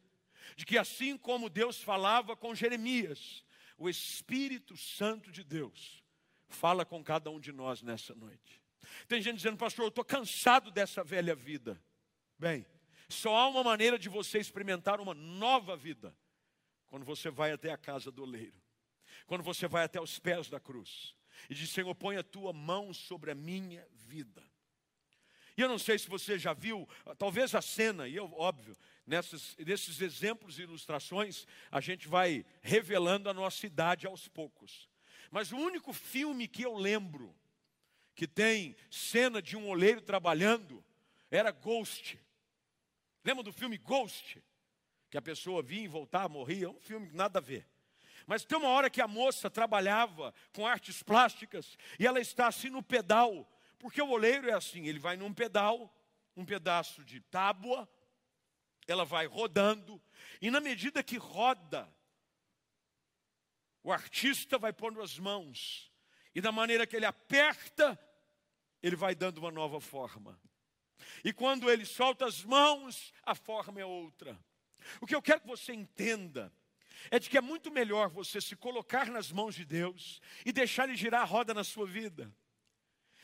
[0.56, 3.43] de que assim como Deus falava com Jeremias,
[3.78, 6.04] o Espírito Santo de Deus
[6.48, 8.62] fala com cada um de nós nessa noite.
[9.08, 11.82] Tem gente dizendo, pastor, eu estou cansado dessa velha vida.
[12.40, 12.66] Bem,
[13.10, 16.16] só há uma maneira de você experimentar uma nova vida
[16.88, 18.62] quando você vai até a casa do oleiro,
[19.26, 21.16] quando você vai até os pés da cruz
[21.50, 24.44] e diz: Senhor, põe a tua mão sobre a minha vida.
[25.58, 29.58] E eu não sei se você já viu, talvez a cena, e eu, óbvio, nessas,
[29.58, 34.88] nesses exemplos e ilustrações, a gente vai revelando a nossa idade aos poucos.
[35.32, 37.36] Mas o único filme que eu lembro
[38.13, 40.84] que tem cena de um oleiro trabalhando
[41.32, 42.20] era Ghost.
[43.24, 44.41] Lembra do filme Ghost?
[45.10, 46.70] Que a pessoa vinha e voltava, morria.
[46.70, 47.67] Um filme nada a ver.
[48.26, 52.70] Mas tem uma hora que a moça trabalhava com artes plásticas e ela está assim
[52.70, 55.94] no pedal, porque o oleiro é assim: ele vai num pedal,
[56.36, 57.90] um pedaço de tábua,
[58.88, 60.02] ela vai rodando,
[60.42, 61.92] e na medida que roda,
[63.84, 65.92] o artista vai pondo as mãos,
[66.34, 68.00] e da maneira que ele aperta,
[68.82, 70.40] ele vai dando uma nova forma.
[71.24, 74.38] E quando ele solta as mãos, a forma é outra.
[75.02, 76.52] O que eu quero que você entenda
[77.12, 80.88] é de que é muito melhor você se colocar nas mãos de Deus e deixar
[80.88, 82.34] Ele girar a roda na sua vida.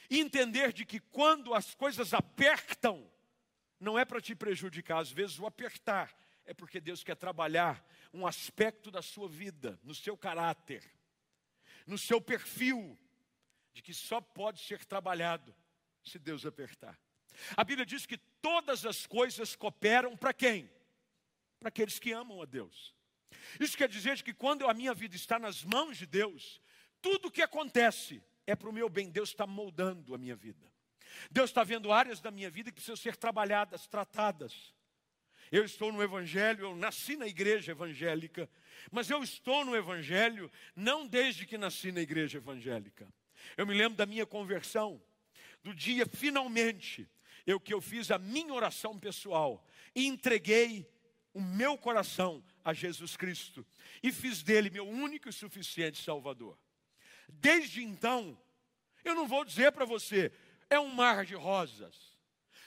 [0.10, 3.10] E entender de que quando as coisas apertam,
[3.80, 8.28] não é para te prejudicar, às vezes o apertar é porque Deus quer trabalhar um
[8.28, 10.84] aspecto da sua vida, no seu caráter,
[11.88, 12.98] no seu perfil,
[13.74, 15.56] de que só pode ser trabalhado
[16.04, 17.00] se Deus apertar.
[17.58, 20.70] A Bíblia diz que todas as coisas cooperam para quem?
[21.60, 22.94] Para aqueles que amam a Deus.
[23.60, 26.62] Isso quer dizer que quando a minha vida está nas mãos de Deus,
[27.02, 29.10] tudo o que acontece é para o meu bem.
[29.10, 30.72] Deus está moldando a minha vida.
[31.30, 34.74] Deus está vendo áreas da minha vida que precisam ser trabalhadas, tratadas.
[35.52, 38.50] Eu estou no Evangelho, eu nasci na igreja evangélica,
[38.92, 43.08] mas eu estou no Evangelho não desde que nasci na igreja evangélica.
[43.56, 45.02] Eu me lembro da minha conversão,
[45.62, 47.08] do dia finalmente
[47.46, 50.90] eu que eu fiz a minha oração pessoal e entreguei
[51.34, 53.66] o meu coração a Jesus Cristo
[54.02, 56.58] e fiz dele meu único e suficiente Salvador.
[57.28, 58.38] Desde então,
[59.04, 60.32] eu não vou dizer para você,
[60.70, 62.14] é um mar de rosas.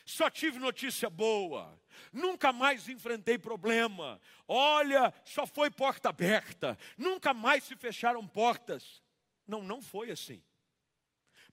[0.05, 1.81] Só tive notícia boa,
[2.12, 4.21] nunca mais enfrentei problema.
[4.47, 9.03] Olha, só foi porta aberta, nunca mais se fecharam portas.
[9.47, 10.42] Não, não foi assim.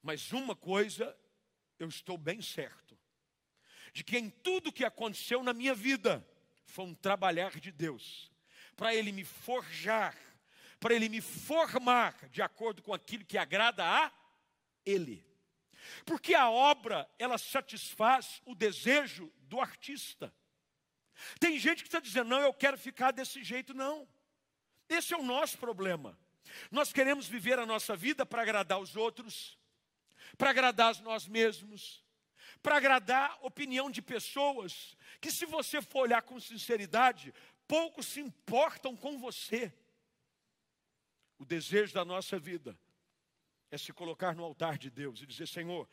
[0.04, 1.18] Mas uma coisa
[1.80, 2.98] eu estou bem certo:
[3.92, 6.26] de que em tudo que aconteceu na minha vida,
[6.66, 8.32] foi um trabalhar de Deus
[8.76, 10.16] para Ele me forjar,
[10.84, 14.12] para Ele me formar de acordo com aquilo que agrada a
[14.86, 15.26] Ele.
[16.06, 20.34] Porque a obra, ela satisfaz o desejo do artista.
[21.40, 24.06] Tem gente que está dizendo, não, eu quero ficar desse jeito, não.
[24.90, 26.20] Esse é o nosso problema.
[26.70, 29.58] Nós queremos viver a nossa vida para agradar os outros,
[30.38, 32.04] para agradar nós mesmos,
[32.62, 37.34] para agradar a opinião de pessoas que, se você for olhar com sinceridade,
[37.70, 39.74] poucos se importam com você.
[41.44, 42.80] O desejo da nossa vida
[43.70, 45.90] é se colocar no altar de Deus e dizer: Senhor,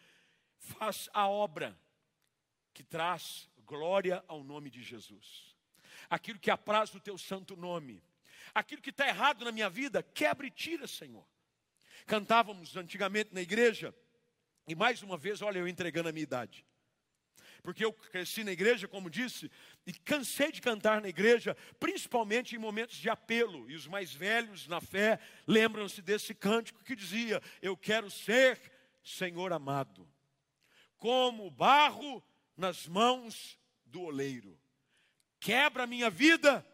[0.61, 1.77] faz a obra
[2.73, 5.57] que traz glória ao nome de Jesus.
[6.09, 8.01] Aquilo que apraz o teu santo nome,
[8.55, 11.27] aquilo que está errado na minha vida, quebra e tira, Senhor.
[12.07, 13.93] Cantávamos antigamente na igreja,
[14.69, 16.65] e mais uma vez, olha, eu entregando a minha idade
[17.61, 19.51] porque eu cresci na igreja, como disse,
[19.87, 23.71] e cansei de cantar na igreja, principalmente em momentos de apelo.
[23.71, 28.59] E os mais velhos na fé lembram-se desse cântico que dizia: Eu quero ser
[29.03, 30.09] Senhor amado,
[30.97, 32.23] como barro
[32.57, 34.59] nas mãos do oleiro.
[35.39, 36.67] Quebra a minha vida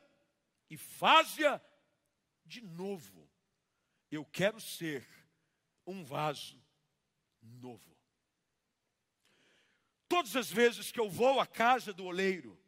[0.68, 1.60] e faz-a
[2.44, 3.30] de novo.
[4.10, 5.06] Eu quero ser
[5.86, 6.60] um vaso
[7.40, 7.95] novo.
[10.08, 12.58] Todas as vezes que eu vou à casa do oleiro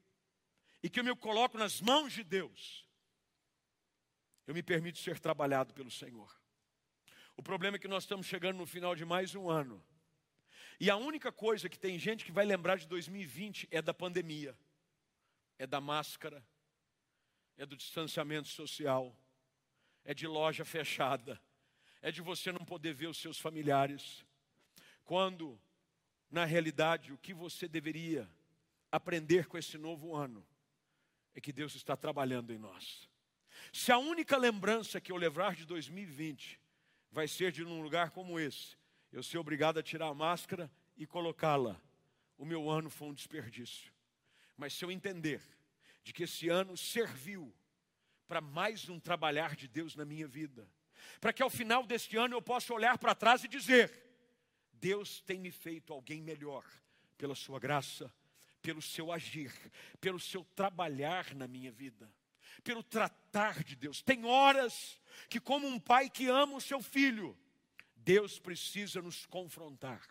[0.83, 2.89] e que eu me coloco nas mãos de Deus,
[4.47, 6.35] eu me permito ser trabalhado pelo Senhor.
[7.37, 9.85] O problema é que nós estamos chegando no final de mais um ano.
[10.81, 14.57] E a única coisa que tem gente que vai lembrar de 2020 é da pandemia,
[15.59, 16.45] é da máscara,
[17.57, 19.17] é do distanciamento social,
[20.05, 21.41] é de loja fechada,
[22.01, 24.25] é de você não poder ver os seus familiares,
[25.05, 25.61] Quando,
[26.31, 28.29] na realidade, o que você deveria
[28.91, 30.47] aprender com esse novo ano
[31.35, 33.09] é que Deus está trabalhando em nós.
[33.73, 36.61] Se a única lembrança que eu levar de 2020
[37.11, 38.77] vai ser de um lugar como esse,
[39.13, 41.81] eu ser obrigado a tirar a máscara e colocá-la,
[42.37, 43.93] o meu ano foi um desperdício.
[44.57, 45.41] Mas se eu entender
[46.03, 47.55] de que esse ano serviu
[48.27, 50.69] para mais um trabalhar de Deus na minha vida,
[51.21, 54.08] para que ao final deste ano eu possa olhar para trás e dizer:
[54.81, 56.65] Deus tem me feito alguém melhor,
[57.17, 58.13] pela Sua graça,
[58.63, 59.53] pelo seu agir,
[60.01, 62.13] pelo seu trabalhar na minha vida,
[62.63, 64.03] pelo tratar de Deus.
[64.03, 67.39] Tem horas que, como um pai que ama o seu filho,
[67.97, 70.03] Deus precisa nos confrontar,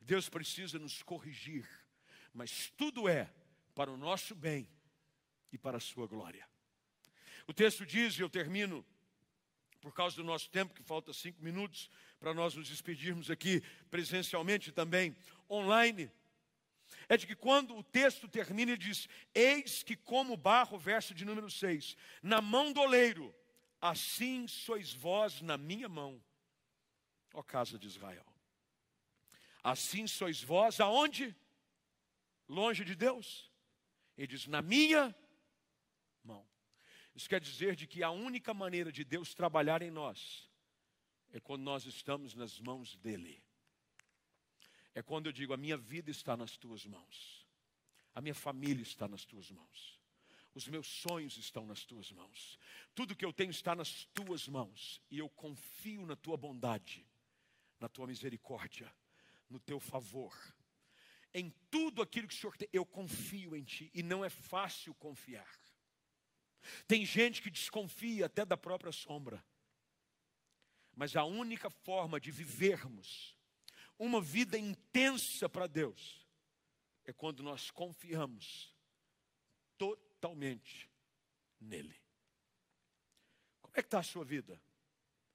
[0.00, 1.68] Deus precisa nos corrigir,
[2.32, 3.32] mas tudo é
[3.74, 4.68] para o nosso bem
[5.52, 6.48] e para a sua glória.
[7.46, 8.84] O texto diz, e eu termino,
[9.80, 11.90] por causa do nosso tempo, que falta cinco minutos
[12.22, 15.16] para nós nos despedirmos aqui presencialmente também
[15.50, 16.08] online,
[17.08, 21.24] é de que quando o texto termina, ele diz: Eis que, como barro, verso de
[21.24, 23.34] número 6, na mão do oleiro,
[23.80, 26.22] assim sois vós na minha mão,
[27.34, 28.24] ó casa de Israel.
[29.60, 31.34] Assim sois vós aonde?
[32.48, 33.50] Longe de Deus.
[34.16, 35.12] Ele diz: na minha
[36.22, 36.46] mão.
[37.16, 40.51] Isso quer dizer de que a única maneira de Deus trabalhar em nós
[41.32, 43.42] é quando nós estamos nas mãos dele.
[44.94, 47.46] É quando eu digo: a minha vida está nas tuas mãos,
[48.14, 49.98] a minha família está nas tuas mãos,
[50.54, 52.58] os meus sonhos estão nas tuas mãos,
[52.94, 57.06] tudo que eu tenho está nas tuas mãos, e eu confio na tua bondade,
[57.80, 58.94] na tua misericórdia,
[59.48, 60.36] no teu favor.
[61.34, 64.94] Em tudo aquilo que o Senhor tem, eu confio em Ti, e não é fácil
[64.94, 65.48] confiar.
[66.86, 69.42] Tem gente que desconfia até da própria sombra.
[70.94, 73.36] Mas a única forma de vivermos
[73.98, 76.26] uma vida intensa para Deus
[77.04, 78.74] é quando nós confiamos
[79.78, 80.90] totalmente
[81.60, 81.96] nele.
[83.60, 84.60] Como é que está a sua vida?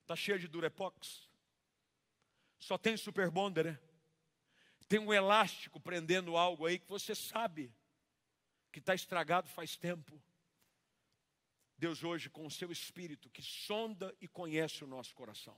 [0.01, 1.29] Está cheia de durepox?
[2.59, 3.79] Só tem super bonder, né?
[4.87, 7.73] Tem um elástico prendendo algo aí que você sabe
[8.71, 10.21] que está estragado faz tempo.
[11.77, 15.57] Deus hoje com o seu espírito que sonda e conhece o nosso coração.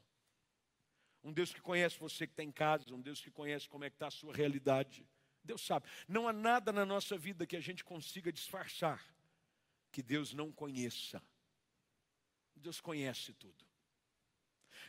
[1.23, 3.89] Um Deus que conhece você que está em casa, um Deus que conhece como é
[3.89, 5.07] que está a sua realidade.
[5.43, 5.87] Deus sabe.
[6.07, 9.03] Não há nada na nossa vida que a gente consiga disfarçar
[9.91, 11.23] que Deus não conheça.
[12.55, 13.65] Deus conhece tudo.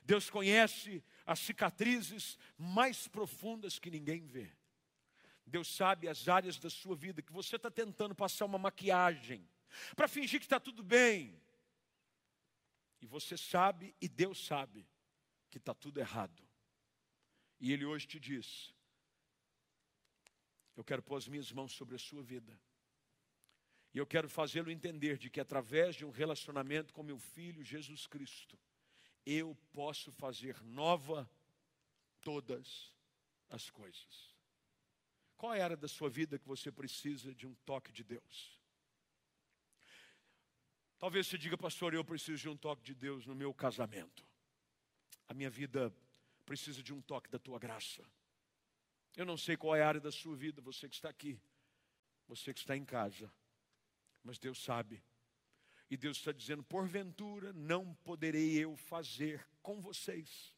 [0.05, 4.51] Deus conhece as cicatrizes mais profundas que ninguém vê.
[5.47, 9.49] Deus sabe as áreas da sua vida que você está tentando passar uma maquiagem
[9.95, 11.41] para fingir que está tudo bem.
[13.01, 14.87] E você sabe e Deus sabe
[15.51, 16.43] que está tudo errado.
[17.59, 18.75] E Ele hoje te diz:
[20.77, 22.59] Eu quero pôr as minhas mãos sobre a sua vida.
[23.93, 28.07] E eu quero fazê-lo entender de que através de um relacionamento com meu filho Jesus
[28.07, 28.57] Cristo,
[29.27, 31.29] eu posso fazer nova
[32.21, 32.95] todas
[33.49, 34.37] as coisas.
[35.37, 38.60] Qual é a área da sua vida que você precisa de um toque de Deus?
[41.01, 44.31] Talvez você diga, pastor, eu preciso de um toque de Deus no meu casamento
[45.31, 45.95] a minha vida
[46.45, 48.05] precisa de um toque da tua graça.
[49.17, 51.41] Eu não sei qual é a área da sua vida, você que está aqui,
[52.27, 53.33] você que está em casa,
[54.25, 55.01] mas Deus sabe.
[55.89, 60.53] E Deus está dizendo: porventura não poderei eu fazer com vocês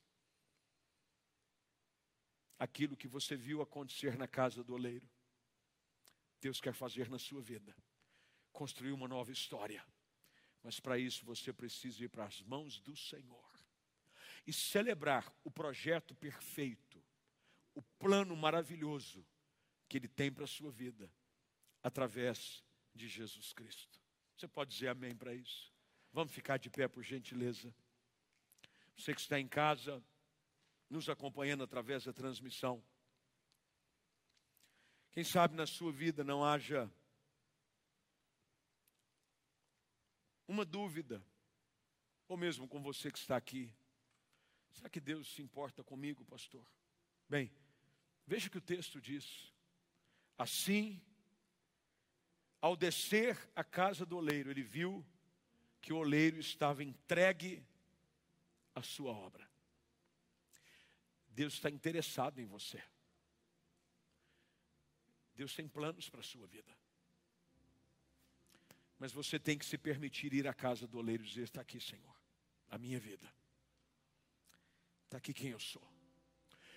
[2.59, 5.07] aquilo que você viu acontecer na casa do oleiro.
[6.41, 7.77] Deus quer fazer na sua vida,
[8.55, 9.85] construir uma nova história,
[10.63, 13.51] mas para isso você precisa ir para as mãos do Senhor
[14.47, 17.03] e celebrar o projeto perfeito,
[17.75, 19.27] o plano maravilhoso
[19.89, 21.11] que Ele tem para a sua vida,
[21.83, 22.63] através
[22.95, 24.01] de Jesus Cristo.
[24.37, 25.73] Você pode dizer amém para isso?
[26.13, 27.75] Vamos ficar de pé, por gentileza.
[28.97, 30.03] Você que está em casa,
[30.89, 32.85] nos acompanhando através da transmissão.
[35.11, 36.91] Quem sabe na sua vida não haja
[40.53, 41.25] uma dúvida,
[42.29, 43.75] ou mesmo com você que está aqui.
[44.71, 46.65] Será que Deus se importa comigo, pastor?
[47.29, 47.51] Bem,
[48.27, 49.51] veja que o texto diz.
[50.37, 51.01] Assim,
[52.61, 55.05] ao descer à casa do oleiro, ele viu
[55.81, 57.65] que o oleiro estava entregue
[58.75, 59.51] à sua obra.
[61.29, 62.83] Deus está interessado em você.
[65.35, 66.77] Deus tem planos para a sua vida.
[69.03, 71.81] Mas você tem que se permitir ir à casa do oleiro e dizer: Está aqui,
[71.81, 72.17] Senhor,
[72.71, 73.29] a minha vida.
[75.07, 75.83] Está aqui quem eu sou.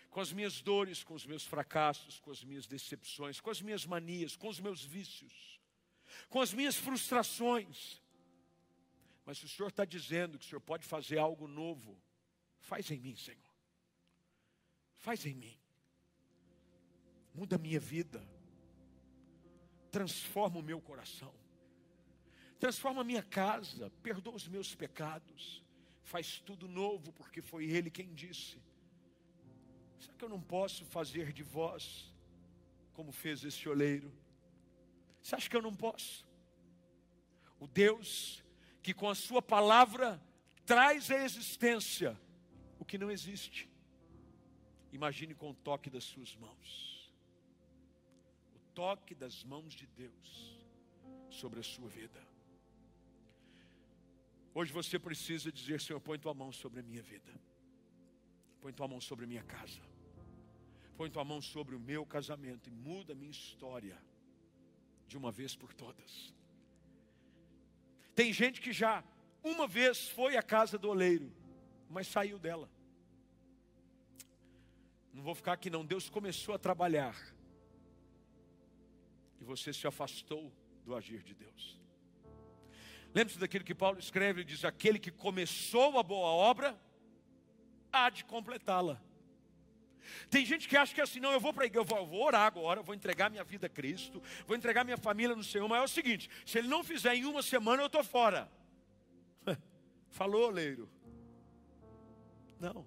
[0.09, 3.85] com as minhas dores, com os meus fracassos, com as minhas decepções, com as minhas
[3.85, 5.61] manias, com os meus vícios,
[6.27, 8.01] com as minhas frustrações.
[9.23, 11.95] Mas se o Senhor está dizendo que o Senhor pode fazer algo novo,
[12.59, 13.53] faz em mim, Senhor.
[14.97, 15.55] Faz em mim.
[17.35, 18.27] Muda a minha vida.
[19.91, 21.44] Transforma o meu coração.
[22.59, 23.91] Transforma minha casa.
[24.01, 25.63] Perdoa os meus pecados.
[26.03, 28.61] Faz tudo novo, porque foi Ele quem disse.
[29.99, 32.13] Será que eu não posso fazer de vós
[32.93, 34.11] como fez esse oleiro?
[35.21, 36.25] Você acha que eu não posso?
[37.59, 38.43] O Deus
[38.83, 40.21] que com a sua palavra
[40.63, 42.15] traz à existência
[42.77, 43.67] o que não existe.
[44.91, 47.11] Imagine com o toque das suas mãos.
[48.55, 50.59] O toque das mãos de Deus
[51.31, 52.34] sobre a sua vida.
[54.57, 57.33] Hoje você precisa dizer: Senhor, põe tua mão sobre a minha vida.
[58.61, 59.81] Põe tua mão sobre a minha casa.
[60.95, 64.01] Põe tua mão sobre o meu casamento e muda a minha história
[65.09, 66.33] de uma vez por todas.
[68.15, 69.03] Tem gente que já
[69.43, 71.29] uma vez foi à casa do oleiro,
[71.89, 72.69] mas saiu dela.
[75.13, 75.85] Não vou ficar aqui não.
[75.85, 77.15] Deus começou a trabalhar.
[79.41, 80.49] E você se afastou
[80.85, 81.84] do agir de Deus.
[83.15, 86.77] Lembre-se daquilo que Paulo escreve, ele diz: aquele que começou a boa obra,
[87.89, 89.01] há de completá-la.
[90.29, 92.23] Tem gente que acha que é assim, não, eu vou igreja, eu vou, eu vou
[92.25, 95.81] orar agora, vou entregar minha vida a Cristo, vou entregar minha família no Senhor, mas
[95.81, 98.51] é o seguinte: se ele não fizer em uma semana, eu estou fora.
[100.09, 100.89] Falou, leiro.
[102.59, 102.85] Não.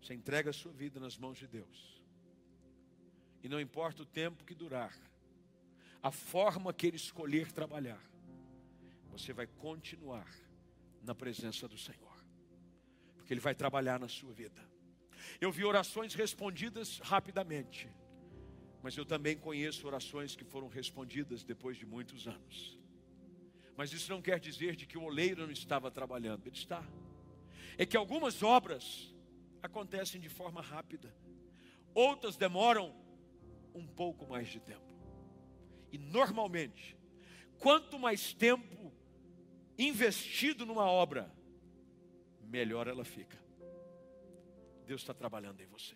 [0.00, 2.00] Você entrega a sua vida nas mãos de Deus.
[3.42, 4.94] E não importa o tempo que durar,
[6.00, 8.00] a forma que Ele escolher trabalhar,
[9.20, 10.26] você vai continuar
[11.02, 12.24] na presença do Senhor,
[13.16, 14.60] porque Ele vai trabalhar na sua vida.
[15.40, 17.88] Eu vi orações respondidas rapidamente,
[18.82, 22.78] mas eu também conheço orações que foram respondidas depois de muitos anos.
[23.76, 26.82] Mas isso não quer dizer de que o oleiro não estava trabalhando, ele está.
[27.76, 29.14] É que algumas obras
[29.62, 31.14] acontecem de forma rápida,
[31.94, 32.94] outras demoram
[33.74, 34.80] um pouco mais de tempo.
[35.92, 36.96] E normalmente,
[37.58, 38.92] quanto mais tempo
[39.86, 41.32] investido numa obra,
[42.42, 43.38] melhor ela fica.
[44.86, 45.94] Deus está trabalhando em você.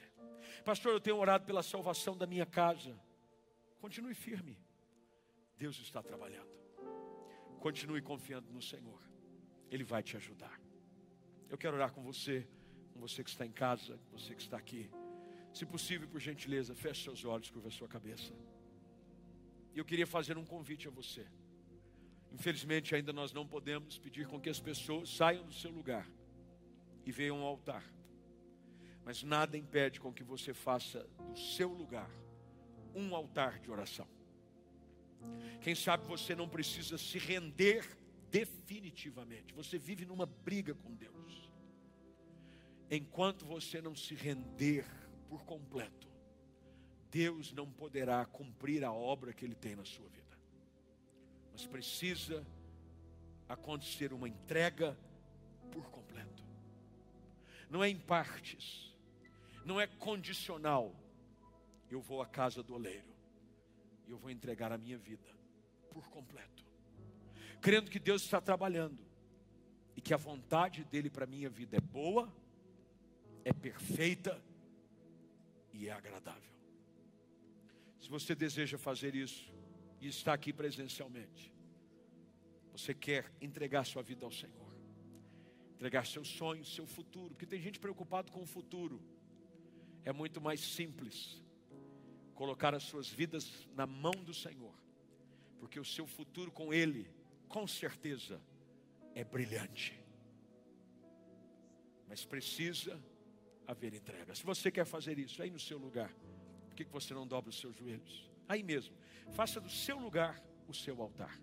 [0.65, 2.99] Pastor, eu tenho orado pela salvação da minha casa.
[3.81, 4.57] Continue firme.
[5.57, 6.49] Deus está trabalhando.
[7.61, 9.03] Continue confiando no Senhor.
[9.71, 10.61] Ele vai te ajudar.
[11.51, 12.49] Eu quero orar com você,
[12.93, 14.91] com você que está em casa, com você que está aqui.
[15.53, 18.33] Se possível, por gentileza, feche seus olhos, curva sua cabeça.
[19.75, 21.27] E eu queria fazer um convite a você.
[22.35, 26.11] Infelizmente, ainda nós não podemos pedir com que as pessoas saiam do seu lugar
[27.07, 27.85] e venham ao altar.
[29.05, 32.11] Mas nada impede com que você faça do seu lugar
[32.93, 34.09] um altar de oração.
[35.61, 37.87] Quem sabe você não precisa se render
[38.33, 39.55] definitivamente.
[39.55, 41.53] Você vive numa briga com Deus.
[42.91, 44.85] Enquanto você não se render
[45.29, 46.09] por completo,
[47.13, 50.24] Deus não poderá cumprir a obra que Ele tem na sua vida.
[51.55, 52.47] Mas precisa
[53.49, 54.95] acontecer uma entrega
[55.73, 56.45] por completo.
[57.71, 58.85] Não é em partes
[59.65, 60.95] não é condicional.
[61.91, 63.09] Eu vou à casa do oleiro
[64.07, 65.29] e eu vou entregar a minha vida
[65.91, 66.65] por completo,
[67.61, 68.99] crendo que Deus está trabalhando
[69.97, 72.33] e que a vontade dele para minha vida é boa,
[73.45, 74.43] é perfeita
[75.73, 76.53] e é agradável.
[78.01, 79.54] Se você deseja fazer isso
[80.05, 81.51] e está aqui presencialmente,
[82.71, 84.75] você quer entregar sua vida ao Senhor,
[85.77, 89.03] entregar seus sonhos, seu futuro, porque tem gente preocupado com o futuro
[90.05, 91.43] é muito mais simples
[92.35, 94.75] colocar as suas vidas na mão do Senhor,
[95.59, 97.11] porque o seu futuro com Ele,
[97.49, 98.39] com certeza,
[99.15, 99.99] é brilhante.
[102.07, 103.03] Mas precisa
[103.67, 104.35] haver entrega.
[104.35, 106.13] Se você quer fazer isso aí no seu lugar,
[106.67, 108.34] por que você não dobra os seus joelhos?
[108.49, 108.95] Aí mesmo,
[109.33, 111.41] faça do seu lugar o seu altar.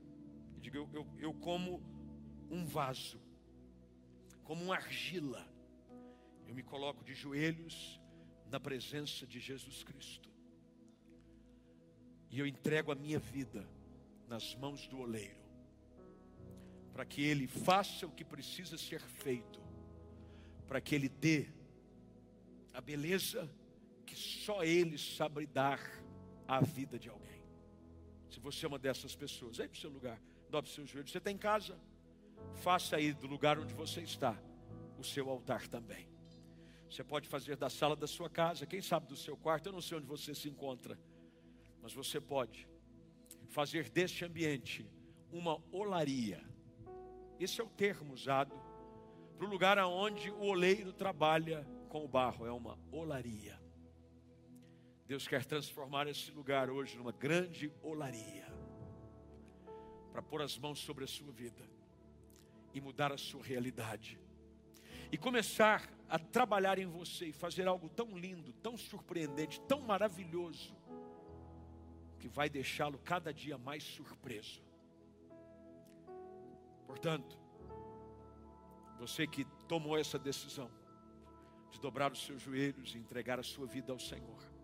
[0.59, 1.81] Diga, eu, eu, eu como
[2.49, 3.19] um vaso,
[4.43, 5.47] como uma argila.
[6.47, 7.99] Eu me coloco de joelhos
[8.49, 10.29] na presença de Jesus Cristo.
[12.29, 13.67] E eu entrego a minha vida
[14.27, 15.41] nas mãos do oleiro,
[16.93, 19.61] para que ele faça o que precisa ser feito,
[20.67, 21.47] para que ele dê
[22.73, 23.49] a beleza
[24.05, 26.00] que só ele sabe dar
[26.47, 27.43] à vida de alguém.
[28.29, 31.07] Se você é uma dessas pessoas, aí para o seu lugar, dobre seu joelho.
[31.07, 31.77] Você está em casa?
[32.55, 34.37] Faça aí do lugar onde você está
[34.97, 36.07] o seu altar também.
[36.89, 39.81] Você pode fazer da sala da sua casa, quem sabe do seu quarto, eu não
[39.81, 40.99] sei onde você se encontra,
[41.81, 42.67] mas você pode
[43.47, 44.89] fazer deste ambiente
[45.31, 46.43] uma olaria.
[47.39, 48.53] Esse é o termo usado
[49.37, 53.60] para o lugar aonde o oleiro trabalha com o barro, é uma olaria.
[55.11, 58.47] Deus quer transformar esse lugar hoje numa grande olaria,
[60.09, 61.69] para pôr as mãos sobre a sua vida
[62.73, 64.17] e mudar a sua realidade,
[65.11, 70.73] e começar a trabalhar em você e fazer algo tão lindo, tão surpreendente, tão maravilhoso,
[72.17, 74.63] que vai deixá-lo cada dia mais surpreso.
[76.87, 77.37] Portanto,
[78.97, 80.71] você que tomou essa decisão
[81.69, 84.60] de dobrar os seus joelhos e entregar a sua vida ao Senhor,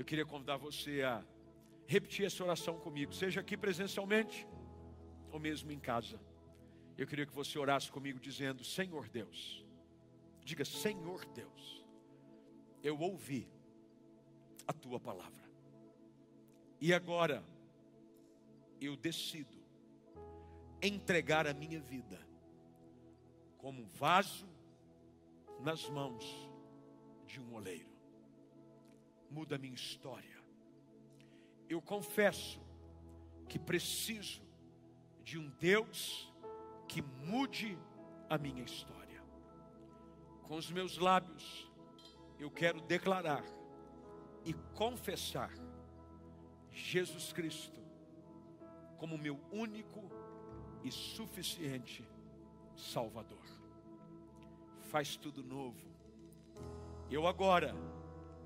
[0.00, 1.22] eu queria convidar você a
[1.86, 4.48] repetir essa oração comigo, seja aqui presencialmente
[5.30, 6.18] ou mesmo em casa.
[6.96, 9.62] Eu queria que você orasse comigo dizendo: Senhor Deus,
[10.42, 11.84] diga Senhor Deus,
[12.82, 13.46] eu ouvi
[14.66, 15.44] a tua palavra,
[16.80, 17.44] e agora
[18.80, 19.58] eu decido
[20.80, 22.18] entregar a minha vida
[23.58, 24.48] como um vaso
[25.62, 26.24] nas mãos
[27.26, 27.89] de um oleiro.
[29.30, 30.38] Muda a minha história.
[31.68, 32.60] Eu confesso
[33.48, 34.42] que preciso
[35.22, 36.32] de um Deus
[36.88, 37.78] que mude
[38.28, 39.22] a minha história.
[40.42, 41.70] Com os meus lábios,
[42.38, 43.44] eu quero declarar
[44.44, 45.52] e confessar
[46.72, 47.80] Jesus Cristo
[48.98, 50.10] como meu único
[50.82, 52.04] e suficiente
[52.74, 53.46] Salvador.
[54.90, 55.88] Faz tudo novo.
[57.10, 57.74] Eu agora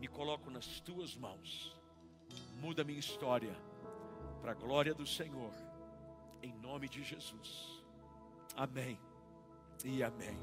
[0.04, 1.74] me coloco nas tuas mãos.
[2.60, 3.56] Muda minha história
[4.42, 5.54] para a glória do Senhor.
[6.42, 7.82] Em nome de Jesus.
[8.54, 8.98] Amém
[9.82, 10.38] e amém.